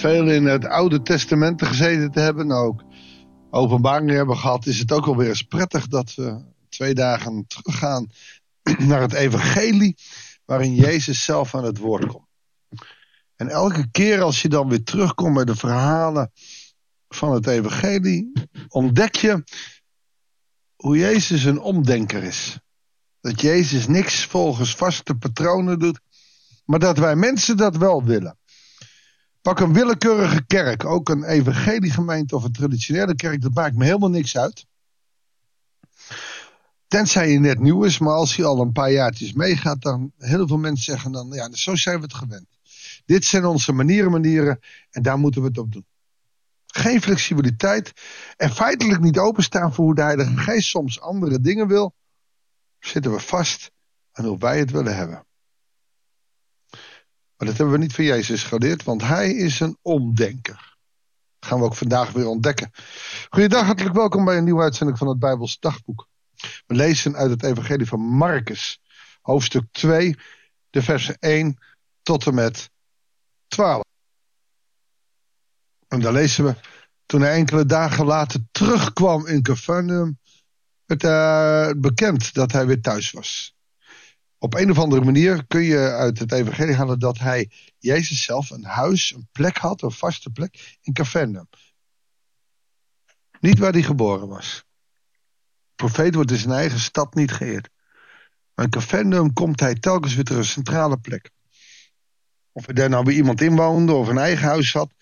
veel 0.00 0.30
in 0.30 0.46
het 0.46 0.64
Oude 0.64 1.02
Testament 1.02 1.62
gezeten 1.62 2.10
te 2.10 2.20
hebben, 2.20 2.46
nou 2.46 2.66
ook 2.66 2.82
openbaringen 3.50 4.16
hebben 4.16 4.36
gehad, 4.36 4.66
is 4.66 4.78
het 4.78 4.92
ook 4.92 5.06
alweer 5.06 5.28
eens 5.28 5.42
prettig 5.42 5.86
dat 5.86 6.14
we 6.14 6.44
twee 6.68 6.94
dagen 6.94 7.44
teruggaan 7.46 8.06
naar 8.88 9.00
het 9.00 9.12
Evangelie, 9.12 9.96
waarin 10.44 10.74
Jezus 10.74 11.24
zelf 11.24 11.54
aan 11.54 11.64
het 11.64 11.78
woord 11.78 12.06
komt. 12.06 12.28
En 13.36 13.48
elke 13.48 13.90
keer 13.90 14.22
als 14.22 14.42
je 14.42 14.48
dan 14.48 14.68
weer 14.68 14.82
terugkomt 14.82 15.34
bij 15.34 15.44
de 15.44 15.56
verhalen 15.56 16.32
van 17.08 17.32
het 17.32 17.46
Evangelie, 17.46 18.32
ontdek 18.68 19.16
je 19.16 19.44
hoe 20.76 20.98
Jezus 20.98 21.44
een 21.44 21.60
omdenker 21.60 22.22
is. 22.22 22.58
Dat 23.20 23.40
Jezus 23.40 23.86
niks 23.86 24.24
volgens 24.24 24.74
vaste 24.74 25.14
patronen 25.14 25.78
doet, 25.78 26.00
maar 26.64 26.78
dat 26.78 26.98
wij 26.98 27.16
mensen 27.16 27.56
dat 27.56 27.76
wel 27.76 28.04
willen. 28.04 28.38
Pak 29.42 29.60
een 29.60 29.72
willekeurige 29.72 30.46
kerk, 30.46 30.84
ook 30.84 31.08
een 31.08 31.24
evangeliegemeente 31.24 32.36
of 32.36 32.44
een 32.44 32.52
traditionele 32.52 33.14
kerk, 33.14 33.42
dat 33.42 33.54
maakt 33.54 33.76
me 33.76 33.84
helemaal 33.84 34.10
niks 34.10 34.36
uit. 34.36 34.66
Tenzij 36.86 37.30
je 37.30 37.38
net 37.38 37.58
nieuw 37.58 37.84
is, 37.84 37.98
maar 37.98 38.14
als 38.14 38.36
je 38.36 38.44
al 38.44 38.60
een 38.60 38.72
paar 38.72 38.90
jaartjes 38.90 39.32
meegaat, 39.32 39.82
dan 39.82 40.12
heel 40.18 40.46
veel 40.46 40.58
mensen 40.58 40.84
zeggen 40.84 41.12
dan, 41.12 41.28
ja, 41.30 41.52
zo 41.52 41.76
zijn 41.76 41.96
we 41.96 42.02
het 42.02 42.14
gewend. 42.14 42.46
Dit 43.04 43.24
zijn 43.24 43.44
onze 43.44 43.72
manieren, 43.72 44.10
manieren 44.10 44.60
en 44.90 45.02
daar 45.02 45.18
moeten 45.18 45.40
we 45.40 45.48
het 45.48 45.58
op 45.58 45.72
doen. 45.72 45.86
Geen 46.66 47.02
flexibiliteit 47.02 47.92
en 48.36 48.50
feitelijk 48.50 49.00
niet 49.00 49.18
openstaan 49.18 49.74
voor 49.74 49.84
hoe 49.84 49.94
de 49.94 50.02
Heilige 50.02 50.36
Geest 50.36 50.68
soms 50.68 51.00
andere 51.00 51.40
dingen 51.40 51.68
wil, 51.68 51.94
zitten 52.78 53.12
we 53.12 53.20
vast 53.20 53.70
aan 54.12 54.24
hoe 54.24 54.38
wij 54.38 54.58
het 54.58 54.70
willen 54.70 54.96
hebben. 54.96 55.24
Maar 57.40 57.48
dat 57.48 57.58
hebben 57.58 57.76
we 57.78 57.82
niet 57.84 57.94
van 57.94 58.04
Jezus 58.04 58.42
geleerd, 58.42 58.82
want 58.84 59.02
hij 59.02 59.34
is 59.34 59.60
een 59.60 59.78
omdenker. 59.82 60.76
Dat 61.38 61.48
gaan 61.50 61.58
we 61.58 61.64
ook 61.64 61.74
vandaag 61.74 62.10
weer 62.12 62.26
ontdekken. 62.26 62.70
Goedendag, 63.30 63.66
hartelijk 63.66 63.94
welkom 63.94 64.24
bij 64.24 64.36
een 64.36 64.44
nieuwe 64.44 64.62
uitzending 64.62 64.98
van 64.98 65.08
het 65.08 65.18
Bijbels 65.18 65.58
Dagboek. 65.58 66.08
We 66.66 66.74
lezen 66.74 67.16
uit 67.16 67.30
het 67.30 67.42
Evangelie 67.42 67.86
van 67.86 68.00
Marcus, 68.00 68.80
hoofdstuk 69.20 69.64
2, 69.72 70.16
de 70.70 70.82
versen 70.82 71.16
1 71.18 71.58
tot 72.02 72.26
en 72.26 72.34
met 72.34 72.70
12. 73.48 73.82
En 75.88 76.00
daar 76.00 76.12
lezen 76.12 76.44
we, 76.44 76.54
toen 77.06 77.20
hij 77.20 77.32
enkele 77.32 77.66
dagen 77.66 78.04
later 78.04 78.40
terugkwam 78.50 79.26
in 79.26 79.42
Capernaum, 79.42 80.18
werd 80.84 81.04
uh, 81.04 81.70
bekend 81.80 82.34
dat 82.34 82.52
hij 82.52 82.66
weer 82.66 82.80
thuis 82.80 83.10
was 83.10 83.58
op 84.42 84.54
een 84.54 84.70
of 84.70 84.78
andere 84.78 85.04
manier 85.04 85.46
kun 85.46 85.62
je 85.62 85.78
uit 85.78 86.18
het 86.18 86.32
evangelie 86.32 86.74
halen 86.74 86.98
dat 86.98 87.18
hij, 87.18 87.50
Jezus 87.78 88.22
zelf, 88.22 88.50
een 88.50 88.64
huis, 88.64 89.12
een 89.12 89.28
plek 89.32 89.56
had, 89.56 89.82
een 89.82 89.90
vaste 89.90 90.30
plek 90.30 90.78
in 90.82 90.92
Capernaum. 90.92 91.48
Niet 93.40 93.58
waar 93.58 93.72
hij 93.72 93.82
geboren 93.82 94.28
was. 94.28 94.64
Profeet 95.74 96.14
wordt 96.14 96.30
in 96.30 96.36
zijn 96.36 96.52
eigen 96.52 96.78
stad 96.78 97.14
niet 97.14 97.32
geëerd. 97.32 97.68
Maar 98.54 98.64
in 98.64 98.70
Capernaum 98.70 99.32
komt 99.32 99.60
hij 99.60 99.74
telkens 99.74 100.14
weer 100.14 100.24
ter 100.24 100.36
een 100.36 100.44
centrale 100.44 100.98
plek. 100.98 101.30
Of 102.52 102.66
hij 102.66 102.74
daar 102.74 102.88
nou 102.88 103.04
bij 103.04 103.14
iemand 103.14 103.40
inwoonde 103.40 103.92
of 103.92 104.08
een 104.08 104.18
eigen 104.18 104.46
huis 104.46 104.72
had, 104.72 104.94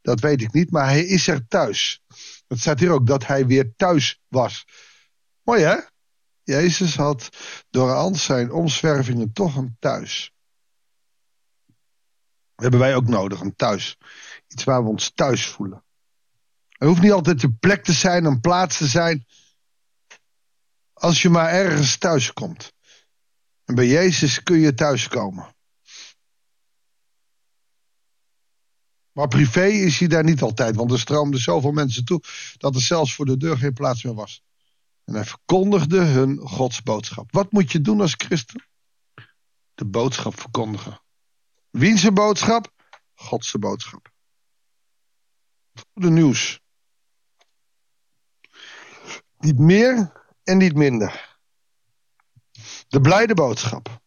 dat 0.00 0.20
weet 0.20 0.42
ik 0.42 0.52
niet. 0.52 0.70
Maar 0.70 0.86
hij 0.86 1.04
is 1.04 1.28
er 1.28 1.46
thuis. 1.48 2.02
Het 2.48 2.58
staat 2.58 2.80
hier 2.80 2.90
ook 2.90 3.06
dat 3.06 3.26
hij 3.26 3.46
weer 3.46 3.72
thuis 3.76 4.20
was. 4.28 4.64
Mooi 5.42 5.62
hè? 5.62 5.76
Jezus 6.44 6.96
had 6.96 7.28
door 7.70 7.92
al 7.92 8.14
zijn 8.14 8.52
omzwervingen 8.52 9.32
toch 9.32 9.56
een 9.56 9.76
thuis. 9.78 10.32
Hebben 12.54 12.80
wij 12.80 12.94
ook 12.94 13.08
nodig, 13.08 13.40
een 13.40 13.56
thuis. 13.56 13.96
Iets 14.46 14.64
waar 14.64 14.82
we 14.82 14.88
ons 14.88 15.10
thuis 15.14 15.46
voelen. 15.46 15.84
Het 16.68 16.88
hoeft 16.88 17.02
niet 17.02 17.12
altijd 17.12 17.42
een 17.42 17.58
plek 17.58 17.84
te 17.84 17.92
zijn, 17.92 18.24
een 18.24 18.40
plaats 18.40 18.76
te 18.76 18.86
zijn. 18.86 19.26
Als 20.92 21.22
je 21.22 21.28
maar 21.28 21.48
ergens 21.48 21.98
thuis 21.98 22.32
komt. 22.32 22.72
En 23.64 23.74
bij 23.74 23.86
Jezus 23.86 24.42
kun 24.42 24.58
je 24.58 24.74
thuiskomen. 24.74 25.54
Maar 29.12 29.28
privé 29.28 29.66
is 29.66 29.98
hij 29.98 30.08
daar 30.08 30.24
niet 30.24 30.42
altijd, 30.42 30.76
want 30.76 30.90
er 30.90 30.98
stroomden 30.98 31.40
zoveel 31.40 31.72
mensen 31.72 32.04
toe 32.04 32.22
dat 32.56 32.74
er 32.74 32.80
zelfs 32.80 33.14
voor 33.14 33.24
de 33.24 33.36
deur 33.36 33.56
geen 33.56 33.72
plaats 33.72 34.02
meer 34.02 34.14
was. 34.14 34.42
En 35.04 35.14
hij 35.14 35.24
verkondigde 35.24 36.00
hun 36.00 36.38
Gods 36.38 36.82
boodschap. 36.82 37.32
Wat 37.32 37.52
moet 37.52 37.72
je 37.72 37.80
doen 37.80 38.00
als 38.00 38.14
christen? 38.16 38.66
De 39.74 39.84
boodschap 39.84 40.40
verkondigen. 40.40 41.00
Wiens 41.70 42.12
boodschap? 42.12 42.72
Godse 43.14 43.58
boodschap. 43.58 44.12
Goede 45.92 46.10
nieuws. 46.10 46.60
Niet 49.38 49.58
meer 49.58 50.12
en 50.42 50.58
niet 50.58 50.74
minder. 50.74 51.38
De 52.88 53.00
blijde 53.00 53.34
boodschap. 53.34 54.02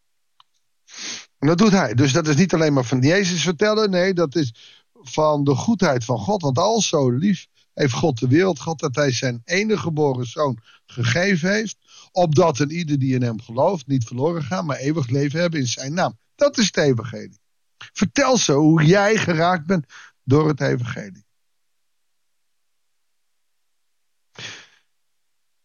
En 1.38 1.48
dat 1.48 1.58
doet 1.58 1.72
hij. 1.72 1.94
Dus 1.94 2.12
dat 2.12 2.26
is 2.26 2.36
niet 2.36 2.54
alleen 2.54 2.72
maar 2.72 2.84
van 2.84 3.00
Jezus 3.00 3.42
vertellen. 3.42 3.90
Nee, 3.90 4.14
dat 4.14 4.34
is 4.34 4.78
van 4.92 5.44
de 5.44 5.54
goedheid 5.54 6.04
van 6.04 6.18
God. 6.18 6.42
Want 6.42 6.58
al 6.58 6.80
zo 6.80 7.10
lief 7.10 7.46
heeft 7.78 7.92
God 7.92 8.18
de 8.18 8.28
wereld 8.28 8.60
gehad 8.60 8.78
dat 8.78 8.94
hij 8.94 9.12
zijn 9.12 9.42
enige 9.44 9.80
geboren 9.80 10.26
zoon 10.26 10.58
gegeven 10.86 11.50
heeft. 11.52 11.76
Opdat 12.12 12.58
een 12.58 12.70
ieder 12.70 12.98
die 12.98 13.14
in 13.14 13.22
hem 13.22 13.40
gelooft 13.40 13.86
niet 13.86 14.04
verloren 14.04 14.42
gaat, 14.42 14.64
maar 14.64 14.76
eeuwig 14.76 15.08
leven 15.08 15.40
hebben 15.40 15.60
in 15.60 15.66
zijn 15.66 15.94
naam. 15.94 16.18
Dat 16.34 16.58
is 16.58 16.66
het 16.66 16.76
evangelie. 16.76 17.40
Vertel 17.76 18.36
ze 18.36 18.52
hoe 18.52 18.84
jij 18.84 19.16
geraakt 19.16 19.66
bent 19.66 19.86
door 20.24 20.48
het 20.48 20.60
evangelie. 20.60 21.26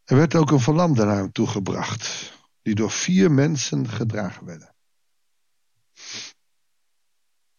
Er 0.03 0.15
werd 0.15 0.35
ook 0.35 0.51
een 0.51 0.59
verlamde 0.59 1.05
naar 1.05 1.17
hem 1.17 1.31
toegebracht, 1.31 2.33
die 2.61 2.75
door 2.75 2.91
vier 2.91 3.31
mensen 3.31 3.89
gedragen 3.89 4.45
werden. 4.45 4.75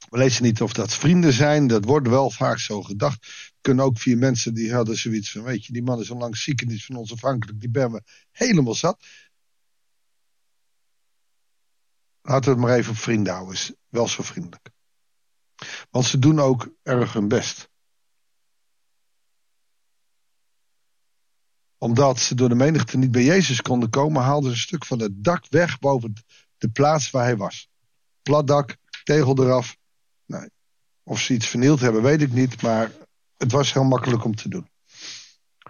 We 0.08 0.18
lezen 0.18 0.42
niet 0.42 0.62
of 0.62 0.72
dat 0.72 0.94
vrienden 0.94 1.32
zijn, 1.32 1.66
dat 1.66 1.84
wordt 1.84 2.08
wel 2.08 2.30
vaak 2.30 2.58
zo 2.58 2.82
gedacht. 2.82 3.52
Kunnen 3.64 3.84
ook 3.84 3.98
vier 3.98 4.18
mensen 4.18 4.54
die 4.54 4.74
hadden 4.74 4.96
zoiets 4.96 5.30
van: 5.30 5.42
Weet 5.42 5.64
je, 5.64 5.72
die 5.72 5.82
man 5.82 6.00
is 6.00 6.10
al 6.10 6.16
lang 6.16 6.36
ziek 6.36 6.62
en 6.62 6.70
is 6.70 6.84
van 6.84 6.96
ons 6.96 7.12
afhankelijk, 7.12 7.60
die 7.60 7.70
ben 7.70 7.92
we 7.92 8.02
helemaal 8.30 8.74
zat. 8.74 9.04
Laten 12.22 12.44
we 12.44 12.50
het 12.50 12.58
maar 12.58 12.76
even 12.76 12.90
op 12.90 12.98
vrienden 12.98 13.32
houden, 13.32 13.54
is 13.54 13.72
wel 13.88 14.08
zo 14.08 14.22
vriendelijk. 14.22 14.70
Want 15.90 16.04
ze 16.04 16.18
doen 16.18 16.40
ook 16.40 16.74
erg 16.82 17.12
hun 17.12 17.28
best. 17.28 17.68
Omdat 21.78 22.20
ze 22.20 22.34
door 22.34 22.48
de 22.48 22.54
menigte 22.54 22.96
niet 22.96 23.10
bij 23.10 23.24
Jezus 23.24 23.62
konden 23.62 23.90
komen, 23.90 24.22
haalden 24.22 24.50
ze 24.50 24.56
een 24.56 24.62
stuk 24.62 24.84
van 24.84 24.98
het 24.98 25.24
dak 25.24 25.46
weg 25.48 25.78
boven 25.78 26.12
de 26.56 26.68
plaats 26.68 27.10
waar 27.10 27.24
hij 27.24 27.36
was. 27.36 27.68
Plat 28.22 28.46
dak, 28.46 28.76
tegel 29.04 29.42
eraf, 29.44 29.76
Nee. 30.26 30.50
Of 31.02 31.20
ze 31.20 31.34
iets 31.34 31.46
vernield 31.46 31.80
hebben, 31.80 32.02
weet 32.02 32.22
ik 32.22 32.32
niet. 32.32 32.62
Maar 32.62 32.92
het 33.36 33.52
was 33.52 33.72
heel 33.72 33.84
makkelijk 33.84 34.24
om 34.24 34.34
te 34.34 34.48
doen. 34.48 34.68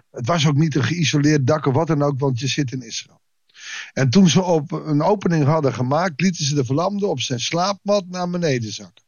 Het 0.09 0.27
was 0.27 0.47
ook 0.47 0.55
niet 0.55 0.75
een 0.75 0.83
geïsoleerd 0.83 1.47
dak 1.47 1.65
of 1.65 1.73
wat 1.73 1.87
dan 1.87 2.01
ook, 2.01 2.19
want 2.19 2.39
je 2.39 2.47
zit 2.47 2.71
in 2.71 2.81
Israël. 2.81 3.21
En 3.93 4.09
toen 4.09 4.29
ze 4.29 4.41
op 4.41 4.71
een 4.71 5.01
opening 5.01 5.45
hadden 5.45 5.73
gemaakt, 5.73 6.21
lieten 6.21 6.45
ze 6.45 6.55
de 6.55 6.65
verlamde 6.65 7.07
op 7.07 7.19
zijn 7.19 7.39
slaapmat 7.39 8.07
naar 8.07 8.29
beneden 8.29 8.73
zakken. 8.73 9.03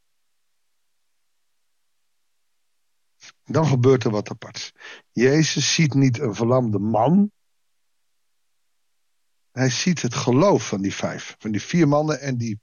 Dan 3.44 3.66
gebeurt 3.66 4.04
er 4.04 4.10
wat 4.10 4.30
aparts. 4.30 4.72
Jezus 5.12 5.74
ziet 5.74 5.94
niet 5.94 6.18
een 6.18 6.34
verlamde 6.34 6.78
man. 6.78 7.30
Hij 9.50 9.70
ziet 9.70 10.02
het 10.02 10.14
geloof 10.14 10.68
van 10.68 10.82
die 10.82 10.94
vijf, 10.94 11.36
van 11.38 11.50
die 11.50 11.62
vier 11.62 11.88
mannen 11.88 12.20
en 12.20 12.36
die. 12.36 12.60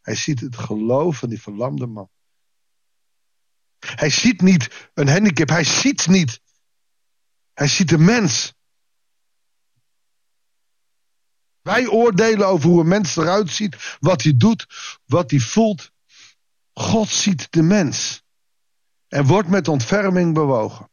Hij 0.00 0.14
ziet 0.14 0.40
het 0.40 0.56
geloof 0.56 1.18
van 1.18 1.28
die 1.28 1.42
verlamde 1.42 1.86
man. 1.86 2.08
Hij 3.94 4.10
ziet 4.10 4.40
niet 4.40 4.90
een 4.94 5.08
handicap, 5.08 5.48
hij 5.48 5.64
ziet 5.64 6.06
niet. 6.06 6.40
Hij 7.54 7.68
ziet 7.68 7.92
een 7.92 8.04
mens. 8.04 8.54
Wij 11.62 11.86
oordelen 11.86 12.46
over 12.46 12.68
hoe 12.68 12.80
een 12.80 12.88
mens 12.88 13.16
eruit 13.16 13.50
ziet, 13.50 13.96
wat 14.00 14.22
hij 14.22 14.36
doet, 14.36 14.66
wat 15.06 15.30
hij 15.30 15.40
voelt. 15.40 15.90
God 16.72 17.08
ziet 17.08 17.46
de 17.50 17.62
mens 17.62 18.22
en 19.08 19.26
wordt 19.26 19.48
met 19.48 19.68
ontferming 19.68 20.34
bewogen. 20.34 20.90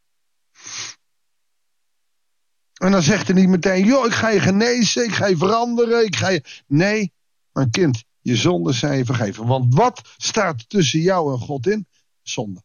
En 2.74 2.92
dan 2.92 3.02
zegt 3.02 3.28
hij 3.28 3.36
niet 3.36 3.50
meteen, 3.50 3.86
joh, 3.86 4.06
ik 4.06 4.12
ga 4.12 4.30
je 4.30 4.40
genezen, 4.40 5.04
ik 5.04 5.14
ga 5.14 5.26
je 5.26 5.38
veranderen, 5.38 6.06
ik 6.06 6.16
ga 6.16 6.30
je... 6.30 6.64
Nee, 6.68 7.14
mijn 7.52 7.70
kind, 7.70 8.04
je 8.22 8.36
zonden 8.36 8.74
zijn 8.74 8.98
je 8.98 9.06
vergeven. 9.06 9.48
Want 9.48 9.74
wat 9.74 10.14
staat 10.18 10.70
tussen 10.70 11.00
jou 11.00 11.34
en 11.34 11.40
God 11.40 11.68
in? 11.68 11.88
Zonde. 12.22 12.64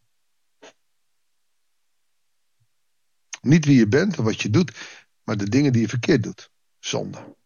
Niet 3.40 3.64
wie 3.64 3.76
je 3.76 3.88
bent 3.88 4.18
of 4.18 4.24
wat 4.24 4.42
je 4.42 4.50
doet, 4.50 4.76
maar 5.24 5.36
de 5.36 5.48
dingen 5.48 5.72
die 5.72 5.80
je 5.80 5.88
verkeerd 5.88 6.22
doet. 6.22 6.50
Zonde. 6.78 7.36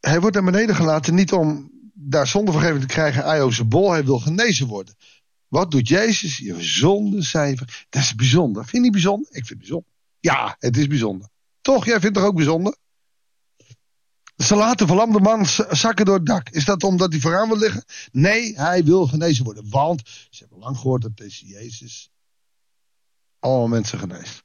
Hij 0.00 0.20
wordt 0.20 0.34
naar 0.34 0.44
beneden 0.44 0.74
gelaten 0.74 1.14
niet 1.14 1.32
om 1.32 1.70
daar 1.94 2.26
zondevergeving 2.26 2.80
te 2.80 2.86
krijgen, 2.86 3.24
over 3.24 3.54
zijn 3.54 3.68
bol, 3.68 3.90
hij 3.90 4.04
wil 4.04 4.18
genezen 4.18 4.66
worden. 4.66 4.94
Wat 5.48 5.70
doet 5.70 5.88
Jezus? 5.88 6.36
Je 6.36 6.62
zonde 6.62 7.22
cijfer. 7.22 7.86
Dat 7.88 8.02
is 8.02 8.14
bijzonder. 8.14 8.62
Vind 8.62 8.76
je 8.76 8.80
niet 8.80 8.92
bijzonder? 8.92 9.28
Ik 9.28 9.46
vind 9.46 9.48
het 9.48 9.58
bijzonder. 9.58 9.90
Ja, 10.20 10.56
het 10.58 10.76
is 10.76 10.86
bijzonder. 10.86 11.28
Toch? 11.60 11.84
Jij 11.84 12.00
vindt 12.00 12.16
het 12.16 12.24
ook 12.24 12.34
bijzonder? 12.34 12.76
Ze 14.36 14.54
laten 14.54 14.86
verlamde 14.86 15.20
man 15.20 15.46
zakken 15.70 16.04
door 16.04 16.14
het 16.14 16.26
dak. 16.26 16.48
Is 16.48 16.64
dat 16.64 16.82
omdat 16.82 17.12
hij 17.12 17.20
vooraan 17.20 17.48
wil 17.48 17.58
liggen? 17.58 17.84
Nee, 18.12 18.54
hij 18.54 18.84
wil 18.84 19.06
genezen 19.06 19.44
worden. 19.44 19.70
Want 19.70 20.08
ze 20.30 20.38
hebben 20.38 20.58
lang 20.58 20.76
gehoord 20.76 21.02
dat 21.02 21.16
deze 21.16 21.46
Jezus 21.46 22.10
allemaal 23.38 23.68
mensen 23.68 23.98
geneest. 23.98 24.44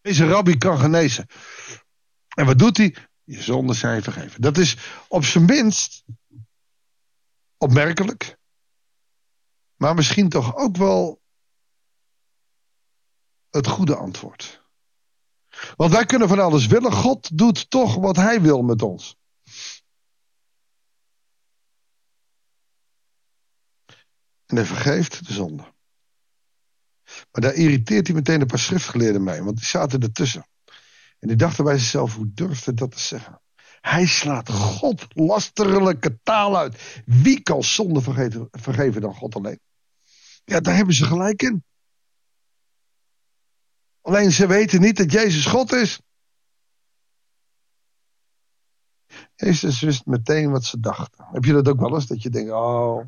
Deze 0.00 0.26
rabbi 0.26 0.56
kan 0.56 0.78
genezen. 0.78 1.26
En 2.34 2.46
wat 2.46 2.58
doet 2.58 2.76
hij? 2.76 2.96
Je 3.24 3.42
zonden 3.42 3.76
zijn 3.76 4.02
vergeven. 4.02 4.40
Dat 4.40 4.58
is 4.58 4.76
op 5.08 5.24
zijn 5.24 5.44
minst 5.44 6.04
opmerkelijk. 7.56 8.36
Maar 9.76 9.94
misschien 9.94 10.28
toch 10.28 10.56
ook 10.56 10.76
wel 10.76 11.20
het 13.50 13.66
goede 13.66 13.96
antwoord. 13.96 14.65
Want 15.76 15.92
wij 15.92 16.04
kunnen 16.04 16.28
van 16.28 16.38
alles 16.38 16.66
willen. 16.66 16.92
God 16.92 17.38
doet 17.38 17.70
toch 17.70 17.94
wat 17.94 18.16
hij 18.16 18.40
wil 18.40 18.62
met 18.62 18.82
ons. 18.82 19.16
En 24.46 24.56
hij 24.56 24.64
vergeeft 24.64 25.26
de 25.26 25.32
zonde. 25.32 25.74
Maar 27.04 27.42
daar 27.42 27.54
irriteert 27.54 28.06
hij 28.06 28.16
meteen 28.16 28.40
een 28.40 28.46
paar 28.46 28.58
schriftgeleerden 28.58 29.24
mee, 29.24 29.42
want 29.42 29.56
die 29.56 29.66
zaten 29.66 30.00
ertussen. 30.00 30.46
En 31.18 31.28
die 31.28 31.36
dachten 31.36 31.64
bij 31.64 31.78
zichzelf, 31.78 32.14
hoe 32.14 32.32
durft 32.34 32.64
hij 32.64 32.74
dat 32.74 32.90
te 32.90 33.00
zeggen? 33.00 33.40
Hij 33.80 34.06
slaat 34.06 34.50
God 34.50 35.06
lasterlijke 35.08 36.18
taal 36.22 36.56
uit. 36.56 37.02
Wie 37.06 37.40
kan 37.40 37.64
zonde 37.64 38.00
vergeven 38.50 39.00
dan 39.00 39.14
God 39.14 39.34
alleen? 39.34 39.60
Ja, 40.44 40.60
daar 40.60 40.76
hebben 40.76 40.94
ze 40.94 41.04
gelijk 41.04 41.42
in. 41.42 41.64
Alleen 44.06 44.32
ze 44.32 44.46
weten 44.46 44.80
niet 44.80 44.96
dat 44.96 45.12
Jezus 45.12 45.46
God 45.46 45.72
is. 45.72 46.00
Jezus 49.34 49.80
wist 49.80 50.06
meteen 50.06 50.50
wat 50.50 50.64
ze 50.64 50.80
dachten. 50.80 51.26
Heb 51.32 51.44
je 51.44 51.52
dat 51.52 51.68
ook 51.68 51.80
wel 51.80 51.94
eens? 51.94 52.06
Dat 52.06 52.22
je 52.22 52.30
denkt, 52.30 52.50
oh, 52.50 53.04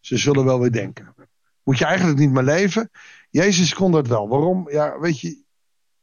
ze 0.00 0.16
zullen 0.16 0.44
wel 0.44 0.60
weer 0.60 0.72
denken. 0.72 1.14
Moet 1.62 1.78
je 1.78 1.84
eigenlijk 1.84 2.18
niet 2.18 2.30
meer 2.30 2.42
leven? 2.42 2.90
Jezus 3.30 3.74
kon 3.74 3.92
dat 3.92 4.06
wel. 4.06 4.28
Waarom? 4.28 4.70
Ja, 4.70 4.98
weet 4.98 5.20
je, 5.20 5.42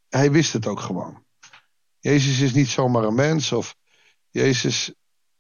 hij 0.10 0.32
wist 0.32 0.54
het 0.54 0.68
ook 0.68 0.80
gewoon. 0.80 1.26
Jezus 2.00 2.40
is 2.40 2.54
niet 2.54 2.70
zomaar 2.70 3.04
een 3.04 3.16
mens 3.16 3.52
of 3.52 3.76
Jezus, 4.30 4.94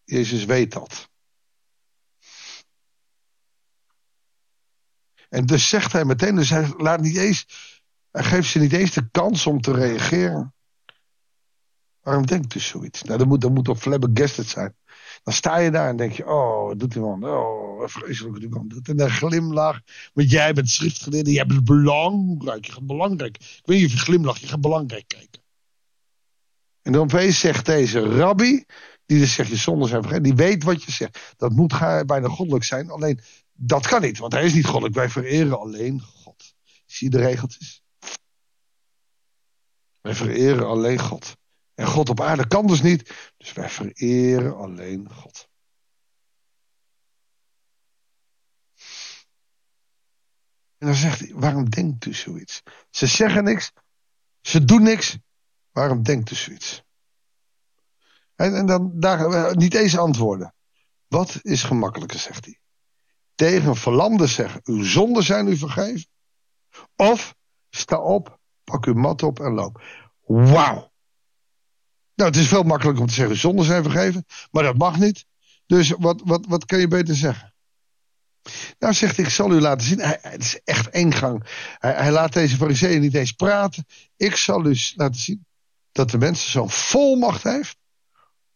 Jezus 0.03 0.45
weet 0.45 0.71
dat. 0.71 1.09
En 5.29 5.45
dus 5.45 5.69
zegt 5.69 5.91
hij 5.91 6.05
meteen, 6.05 6.35
dus 6.35 6.49
hij 6.49 6.73
laat 6.77 7.01
niet 7.01 7.17
eens, 7.17 7.45
hij 8.15 8.23
geeft 8.23 8.49
ze 8.49 8.59
niet 8.59 8.73
eens 8.73 8.93
de 8.93 9.09
kans 9.11 9.47
om 9.47 9.61
te 9.61 9.71
reageren. 9.71 10.53
Waarom 12.01 12.25
denkt 12.25 12.55
u 12.55 12.59
zoiets? 12.59 13.03
Nou, 13.03 13.17
dat 13.17 13.27
moet, 13.27 13.41
dat 13.41 13.51
moet 13.51 13.67
op 13.67 13.77
flabbergasted 13.77 14.47
zijn. 14.47 14.75
Dan 15.23 15.33
sta 15.33 15.57
je 15.57 15.71
daar 15.71 15.89
en 15.89 15.97
denk 15.97 16.11
je, 16.11 16.27
oh, 16.27 16.67
wat 16.67 16.79
doet 16.79 16.91
die 16.91 17.01
man? 17.01 17.23
Oh, 17.23 17.87
vreselijk 17.87 18.33
wat 18.33 18.41
die 18.41 18.49
man 18.49 18.67
doet. 18.67 18.89
En 18.89 18.97
dan 18.97 19.09
glimlach. 19.09 19.81
Want 20.13 20.31
jij 20.31 20.53
bent 20.53 20.69
schriftgeleerde, 20.69 21.31
jij 21.31 21.45
bent 21.45 21.63
belangrijk. 21.63 22.65
Je 22.65 22.71
gaat 22.71 22.85
belangrijk. 22.85 23.37
Ik 23.37 23.61
weet 23.63 23.77
niet 23.77 23.85
of 23.85 23.91
je 23.91 23.97
glimlacht, 23.97 24.39
je 24.41 24.47
gaat 24.47 24.61
belangrijk 24.61 25.07
kijken. 25.07 25.41
En 26.81 26.91
dan 26.91 27.01
opeens 27.01 27.39
zegt 27.39 27.65
deze 27.65 27.99
rabbi, 27.99 28.65
die 29.05 29.19
dus 29.19 29.33
zegt 29.33 29.49
je 29.49 29.55
zonder 29.55 29.87
zijn 29.87 30.01
vergeten, 30.01 30.23
die 30.23 30.35
weet 30.35 30.63
wat 30.63 30.83
je 30.83 30.91
zegt. 30.91 31.33
Dat 31.37 31.51
moet 31.51 31.79
bijna 32.05 32.27
goddelijk 32.27 32.63
zijn, 32.63 32.89
alleen 32.89 33.19
dat 33.53 33.87
kan 33.87 34.01
niet, 34.01 34.17
want 34.17 34.33
hij 34.33 34.45
is 34.45 34.53
niet 34.53 34.65
goddelijk. 34.65 34.95
Wij 34.95 35.09
vereren 35.09 35.59
alleen 35.59 36.01
God. 36.01 36.53
Zie 36.85 37.11
je 37.11 37.17
de 37.17 37.23
regeltjes? 37.23 37.84
Wij 40.05 40.15
vereren 40.15 40.67
alleen 40.67 40.99
God. 40.99 41.35
En 41.73 41.85
God 41.85 42.09
op 42.09 42.21
aarde 42.21 42.47
kan 42.47 42.67
dus 42.67 42.81
niet. 42.81 43.31
Dus 43.37 43.53
wij 43.53 43.69
vereren 43.69 44.57
alleen 44.57 45.11
God. 45.11 45.49
En 50.77 50.87
dan 50.87 50.95
zegt 50.95 51.19
hij, 51.19 51.31
waarom 51.33 51.69
denkt 51.69 52.05
u 52.05 52.13
zoiets? 52.13 52.61
Ze 52.89 53.07
zeggen 53.07 53.43
niks, 53.43 53.71
ze 54.41 54.65
doen 54.65 54.83
niks. 54.83 55.17
Waarom 55.71 56.03
denkt 56.03 56.31
u 56.31 56.35
zoiets? 56.35 56.83
En, 58.35 58.55
en 58.55 58.65
dan 58.65 58.99
daar 58.99 59.25
eh, 59.25 59.53
niet 59.53 59.73
eens 59.73 59.97
antwoorden. 59.97 60.55
Wat 61.07 61.39
is 61.41 61.63
gemakkelijker, 61.63 62.19
zegt 62.19 62.45
hij. 62.45 62.59
Tegen 63.35 63.75
verlamden 63.75 64.29
zeggen, 64.29 64.61
uw 64.63 64.83
zonden 64.83 65.23
zijn 65.23 65.47
u 65.47 65.57
vergeven. 65.57 66.07
Of, 66.95 67.35
sta 67.69 67.99
op, 67.99 68.39
pak 68.65 68.85
uw 68.85 68.93
mat 68.93 69.23
op 69.23 69.39
en 69.39 69.51
loop. 69.51 69.83
Wauw. 70.25 70.93
Nou, 72.15 72.29
het 72.29 72.39
is 72.39 72.47
veel 72.47 72.63
makkelijker 72.63 73.01
om 73.01 73.07
te 73.07 73.13
zeggen 73.13 73.37
zonden 73.37 73.65
zijn 73.65 73.83
vergeven, 73.83 74.25
maar 74.51 74.63
dat 74.63 74.77
mag 74.77 74.99
niet. 74.99 75.25
Dus 75.65 75.89
wat, 75.89 76.21
wat, 76.25 76.45
wat 76.47 76.65
kan 76.65 76.79
je 76.79 76.87
beter 76.87 77.15
zeggen? 77.15 77.53
Nou, 78.79 78.93
zegt 78.93 79.17
ik 79.17 79.29
zal 79.29 79.51
u 79.51 79.59
laten 79.59 79.87
zien. 79.87 79.99
Hij, 79.99 80.19
het 80.21 80.41
is 80.41 80.59
echt 80.63 80.89
één 80.89 81.13
gang. 81.13 81.45
Hij, 81.77 81.93
hij 81.93 82.11
laat 82.11 82.33
deze 82.33 82.55
fariseeën 82.55 83.01
niet 83.01 83.15
eens 83.15 83.31
praten. 83.31 83.85
Ik 84.17 84.35
zal 84.35 84.65
u 84.65 84.77
laten 84.95 85.21
zien 85.21 85.45
dat 85.91 86.09
de 86.09 86.17
mensen 86.17 86.51
zo'n 86.51 86.69
volmacht 86.69 87.43
heeft 87.43 87.77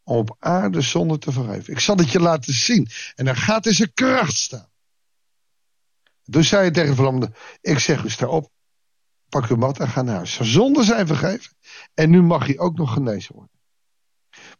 om 0.03 0.15
op 0.17 0.35
aarde 0.39 0.81
zonde 0.81 1.17
te 1.17 1.31
vergeven. 1.31 1.73
Ik 1.73 1.79
zal 1.79 1.97
het 1.97 2.11
je 2.11 2.19
laten 2.19 2.53
zien. 2.53 2.87
En 3.15 3.25
dan 3.25 3.35
gaat 3.35 3.65
in 3.65 3.73
zijn 3.73 3.93
kracht 3.93 4.35
staan. 4.35 4.69
Dus 6.23 6.47
zei 6.47 6.61
hij 6.61 6.71
tegen 6.71 7.19
de 7.19 7.31
ik 7.61 7.79
zeg 7.79 8.03
u 8.03 8.09
sta 8.09 8.27
op, 8.27 8.51
pak 9.29 9.47
uw 9.49 9.55
mat 9.55 9.79
en 9.79 9.87
ga 9.87 10.01
naar 10.01 10.15
huis. 10.15 10.33
Zijn 10.33 10.47
zonden 10.47 10.85
zijn 10.85 11.07
vergeven. 11.07 11.53
En 11.93 12.09
nu 12.09 12.21
mag 12.21 12.45
hij 12.45 12.59
ook 12.59 12.77
nog 12.77 12.93
genezen 12.93 13.35
worden. 13.35 13.57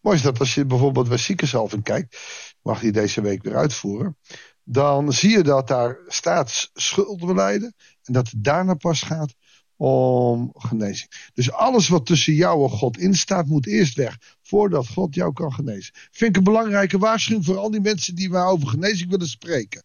Mooi 0.02 0.18
is 0.18 0.24
dat 0.24 0.40
als 0.40 0.54
je 0.54 0.66
bijvoorbeeld 0.66 1.08
bij 1.08 1.18
ziekenzalving 1.18 1.84
kijkt, 1.84 2.18
mag 2.62 2.82
hij 2.82 2.92
deze 2.92 3.22
week 3.22 3.44
weer 3.44 3.56
uitvoeren. 3.56 4.18
Dan 4.64 5.14
zie 5.14 5.30
je 5.30 5.44
dat 5.44 5.68
daar 5.68 6.00
staat 6.08 6.70
schuldbeleiden 6.74 7.74
en 8.04 8.14
dat 8.14 8.30
het 8.30 8.44
daarna 8.44 8.74
pas 8.74 9.02
gaat 9.02 9.34
om 9.76 10.52
genezing. 10.54 11.30
Dus 11.34 11.52
alles 11.52 11.88
wat 11.88 12.06
tussen 12.06 12.34
jou 12.34 12.64
en 12.64 12.78
God 12.78 12.98
in 12.98 13.16
staat, 13.16 13.46
moet 13.46 13.68
eerst 13.68 13.96
weg. 13.96 14.18
Voordat 14.42 14.88
God 14.88 15.16
jou 15.16 15.34
kan 15.34 15.54
genezen. 15.54 15.94
Vind 15.94 16.30
ik 16.30 16.38
een 16.38 16.44
belangrijke 16.44 16.98
waarschuwing 16.98 17.46
voor 17.46 17.58
al 17.58 17.72
die 17.72 17.82
mensen 17.82 18.16
die 18.16 18.30
maar 18.30 18.48
over 18.48 18.68
genezing 18.68 19.10
willen 19.10 19.28
spreken. 19.28 19.84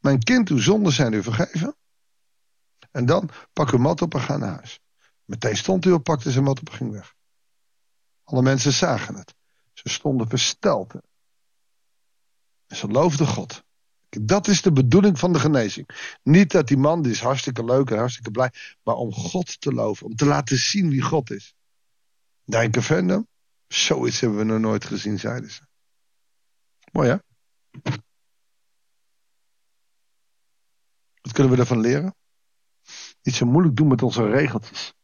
Mijn 0.00 0.18
kind, 0.18 0.48
uw 0.48 0.58
zonden 0.58 0.92
zijn 0.92 1.12
u 1.12 1.22
vergeven. 1.22 1.76
En 2.90 3.06
dan 3.06 3.30
pak 3.52 3.70
uw 3.70 3.78
mat 3.78 4.02
op 4.02 4.14
en 4.14 4.20
ga 4.20 4.36
naar 4.36 4.54
huis. 4.54 4.80
Meteen 5.24 5.56
stond 5.56 5.84
hij 5.84 5.92
op, 5.92 6.04
pakte 6.04 6.30
zijn 6.30 6.44
mat 6.44 6.60
op 6.60 6.68
en 6.68 6.74
ging 6.74 6.92
weg. 6.92 7.14
Alle 8.24 8.42
mensen 8.42 8.72
zagen 8.72 9.14
het. 9.14 9.34
Ze 9.72 9.88
stonden 9.88 10.28
versteld. 10.28 10.94
En 12.66 12.76
ze 12.76 12.88
loofden 12.88 13.26
God. 13.26 13.62
Dat 14.08 14.48
is 14.48 14.62
de 14.62 14.72
bedoeling 14.72 15.18
van 15.18 15.32
de 15.32 15.38
genezing. 15.38 15.88
Niet 16.22 16.50
dat 16.50 16.66
die 16.68 16.76
man, 16.76 17.02
die 17.02 17.12
is 17.12 17.20
hartstikke 17.20 17.64
leuk 17.64 17.90
en 17.90 17.98
hartstikke 17.98 18.30
blij, 18.30 18.52
maar 18.82 18.94
om 18.94 19.12
God 19.12 19.60
te 19.60 19.72
loven, 19.72 20.06
om 20.06 20.14
te 20.16 20.24
laten 20.24 20.56
zien 20.58 20.90
wie 20.90 21.02
God 21.02 21.30
is. 21.30 21.54
Denk 22.44 22.82
Venom, 22.82 23.28
zoiets 23.68 24.20
hebben 24.20 24.38
we 24.38 24.44
nog 24.44 24.58
nooit 24.58 24.84
gezien, 24.84 25.18
zeiden 25.18 25.50
ze. 25.50 25.62
Mooi 26.92 27.08
hè? 27.08 27.16
Wat 31.20 31.29
kunnen 31.40 31.58
we 31.58 31.64
daarvan 31.64 31.80
leren? 31.90 32.14
Niet 33.22 33.34
zo 33.34 33.46
moeilijk 33.46 33.76
doen 33.76 33.88
met 33.88 34.02
onze 34.02 34.30
regeltjes. 34.30 34.94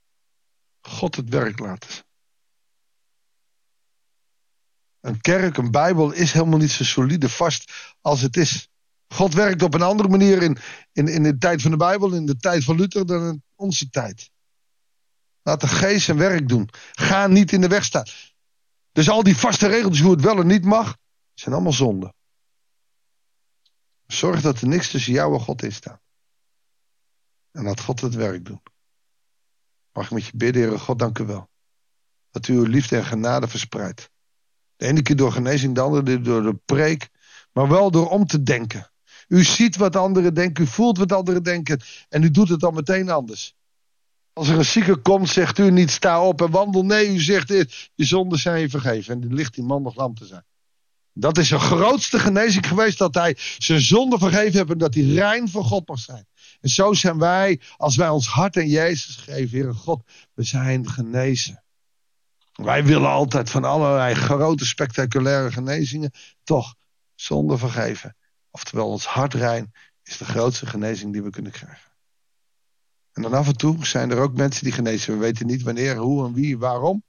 God 0.81 1.17
het 1.17 1.29
werk 1.29 1.59
laten. 1.59 2.05
Een 5.01 5.21
kerk, 5.21 5.57
een 5.57 5.71
Bijbel 5.71 6.13
is 6.13 6.33
helemaal 6.33 6.59
niet 6.59 6.71
zo 6.71 6.85
solide 6.85 7.29
vast 7.29 7.73
als 8.01 8.21
het 8.21 8.37
is. 8.37 8.69
God 9.09 9.35
werkt 9.35 9.63
op 9.63 9.75
een 9.75 9.83
andere 9.83 10.09
manier 10.09 10.43
in, 10.43 10.59
in, 10.93 11.09
in 11.09 11.23
de 11.23 11.39
tijd 11.39 11.63
van 11.63 11.71
de 11.71 11.77
Bijbel, 11.77 12.13
in 12.13 12.27
de 12.27 12.37
tijd 12.37 12.65
van 12.65 12.77
Luther, 12.77 13.07
dan 13.07 13.29
in 13.29 13.43
onze 13.55 13.91
tijd. 13.91 14.31
Laat 15.43 15.61
de 15.61 15.69
geest 15.69 16.05
zijn 16.05 16.19
werk 16.19 16.49
doen. 16.49 16.69
Ga 16.93 17.27
niet 17.27 17.53
in 17.53 17.61
de 17.61 17.69
weg 17.69 17.85
staan. 17.85 18.07
Dus 18.93 19.11
al 19.11 19.23
die 19.23 19.37
vaste 19.37 19.67
regels 19.67 20.01
hoe 20.01 20.11
het 20.11 20.21
wel 20.21 20.39
en 20.39 20.47
niet 20.47 20.65
mag, 20.65 20.97
zijn 21.35 21.55
allemaal 21.55 21.73
zonde. 21.73 22.15
Zorg 24.07 24.41
dat 24.41 24.61
er 24.61 24.69
niks 24.69 24.91
tussen 24.91 25.13
jou 25.13 25.35
en 25.35 25.41
God 25.41 25.63
in 25.63 25.73
staat. 25.73 26.05
En 27.57 27.65
laat 27.65 27.81
God 27.81 28.01
het 28.01 28.15
werk 28.15 28.45
doen. 28.45 28.61
Mag 29.93 30.05
ik 30.05 30.11
met 30.11 30.25
je 30.25 30.33
bidden, 30.35 30.63
Heere 30.63 30.79
God, 30.79 30.99
dank 30.99 31.19
u 31.19 31.25
wel. 31.25 31.49
Dat 32.31 32.49
u 32.49 32.55
uw 32.55 32.65
liefde 32.65 32.97
en 32.97 33.05
genade 33.05 33.49
verspreidt. 33.49 34.11
De 34.77 34.87
ene 34.87 35.03
keer 35.03 35.17
door 35.17 35.33
genezing, 35.33 35.75
de 35.75 35.81
andere 35.81 36.03
keer 36.03 36.23
door 36.23 36.43
de 36.43 36.55
preek. 36.65 37.09
Maar 37.53 37.69
wel 37.69 37.91
door 37.91 38.09
om 38.09 38.27
te 38.27 38.43
denken. 38.43 38.91
U 39.29 39.45
ziet 39.45 39.77
wat 39.77 39.97
anderen 39.97 40.35
denken, 40.35 40.65
u 40.65 40.67
voelt 40.67 40.99
wat 40.99 41.13
anderen 41.13 41.43
denken. 41.43 41.81
En 42.09 42.23
u 42.23 42.31
doet 42.31 42.49
het 42.49 42.61
dan 42.61 42.75
meteen 42.75 43.11
anders. 43.11 43.55
Als 44.33 44.49
er 44.49 44.59
een 44.59 44.65
zieke 44.65 44.97
komt, 44.97 45.29
zegt 45.29 45.59
u 45.59 45.71
niet 45.71 45.91
sta 45.91 46.23
op 46.23 46.43
en 46.43 46.51
wandel. 46.51 46.85
Nee, 46.85 47.15
u 47.15 47.21
zegt 47.21 47.49
dit. 47.49 47.91
Je 47.95 48.05
zonden 48.05 48.39
zijn 48.39 48.61
je 48.61 48.69
vergeven. 48.69 49.15
En 49.15 49.21
dan 49.21 49.35
ligt 49.35 49.55
die 49.55 49.65
man 49.65 49.83
nog 49.83 49.97
lam 49.97 50.15
te 50.15 50.27
zijn. 50.27 50.45
Dat 51.19 51.39
is 51.39 51.49
zijn 51.49 51.61
grootste 51.61 52.19
genezing 52.19 52.67
geweest. 52.67 52.99
Dat 52.99 53.15
hij 53.15 53.37
zijn 53.59 53.81
zonde 53.81 54.19
vergeven 54.19 54.59
heeft. 54.59 54.71
En 54.71 54.79
dat 54.79 54.95
hij 54.95 55.05
rein 55.05 55.49
voor 55.49 55.65
God 55.65 55.89
mag 55.89 55.99
zijn. 55.99 56.27
En 56.61 56.69
zo 56.69 56.93
zijn 56.93 57.19
wij, 57.19 57.61
als 57.77 57.97
wij 57.97 58.09
ons 58.09 58.27
hart 58.27 58.57
aan 58.57 58.69
Jezus 58.69 59.17
geven, 59.17 59.59
Heer 59.59 59.75
God, 59.75 60.03
we 60.35 60.43
zijn 60.43 60.89
genezen. 60.89 61.63
Wij 62.53 62.85
willen 62.85 63.11
altijd 63.11 63.51
van 63.51 63.65
allerlei 63.65 64.15
grote 64.15 64.67
spectaculaire 64.67 65.53
genezingen 65.53 66.11
toch 66.45 66.75
zonde 67.15 67.59
vergeven. 67.59 68.17
Oftewel, 68.51 68.89
ons 68.89 69.07
hart 69.07 69.35
rein 69.35 69.73
is 70.03 70.17
de 70.17 70.25
grootste 70.25 70.67
genezing 70.67 71.13
die 71.13 71.23
we 71.23 71.31
kunnen 71.31 71.53
krijgen. 71.53 71.91
En 73.13 73.23
dan 73.23 73.35
af 73.35 73.47
en 73.47 73.57
toe 73.57 73.87
zijn 73.87 74.11
er 74.11 74.19
ook 74.19 74.37
mensen 74.37 74.65
die 74.65 74.73
genezen. 74.73 75.13
We 75.13 75.19
weten 75.19 75.47
niet 75.47 75.63
wanneer, 75.63 75.97
hoe 75.97 76.27
en 76.27 76.33
wie, 76.33 76.59
waarom. 76.59 77.03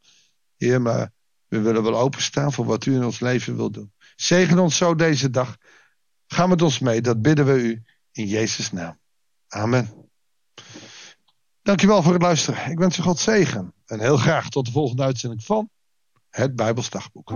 Heer, 0.58 0.82
maar 0.82 1.12
we 1.48 1.60
willen 1.62 1.84
wel 1.84 1.98
openstaan 1.98 2.54
voor 2.54 2.66
wat 2.66 2.86
u 2.86 2.94
in 2.96 3.06
ons 3.06 3.20
leven 3.20 3.56
wil 3.56 3.72
doen. 3.72 3.92
Zegen 4.18 4.60
ons 4.60 4.78
zo 4.78 4.96
deze 4.96 5.30
dag. 5.30 5.58
Ga 6.28 6.48
met 6.48 6.62
ons 6.62 6.80
mee, 6.80 7.02
dat 7.02 7.22
bidden 7.22 7.46
we 7.46 7.54
u 7.54 7.84
in 8.12 8.28
Jezus' 8.28 8.72
naam. 8.72 9.00
Amen. 9.48 10.10
Dankjewel 11.62 12.04
voor 12.04 12.14
het 12.14 12.22
luisteren. 12.22 12.72
Ik 12.72 12.78
wens 12.78 12.98
u 12.98 13.02
God 13.02 13.20
zegen. 13.20 13.74
En 13.86 14.00
heel 14.00 14.18
graag 14.18 14.50
tot 14.50 14.66
de 14.66 14.72
volgende 14.72 15.04
uitzending 15.04 15.44
van 15.44 15.70
het 16.30 16.56
Bijbelsdagboek. 16.56 17.32